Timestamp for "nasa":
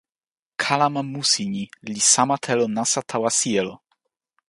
2.75-2.99